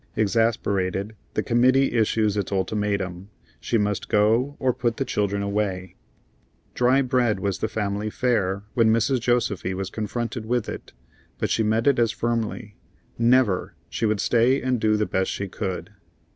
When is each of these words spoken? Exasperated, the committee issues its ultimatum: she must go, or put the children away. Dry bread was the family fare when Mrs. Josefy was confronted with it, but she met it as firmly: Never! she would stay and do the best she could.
Exasperated, 0.15 1.15
the 1.35 1.43
committee 1.43 1.91
issues 1.93 2.35
its 2.35 2.51
ultimatum: 2.51 3.29
she 3.59 3.77
must 3.77 4.09
go, 4.09 4.55
or 4.57 4.73
put 4.73 4.97
the 4.97 5.05
children 5.05 5.43
away. 5.43 5.95
Dry 6.73 7.03
bread 7.03 7.39
was 7.39 7.59
the 7.59 7.67
family 7.67 8.09
fare 8.09 8.63
when 8.73 8.89
Mrs. 8.91 9.19
Josefy 9.19 9.75
was 9.75 9.91
confronted 9.91 10.43
with 10.43 10.67
it, 10.67 10.91
but 11.37 11.51
she 11.51 11.61
met 11.61 11.85
it 11.85 11.99
as 11.99 12.11
firmly: 12.11 12.77
Never! 13.19 13.75
she 13.91 14.07
would 14.07 14.19
stay 14.19 14.59
and 14.59 14.79
do 14.81 14.97
the 14.97 15.05
best 15.05 15.29
she 15.29 15.47
could. 15.47 15.91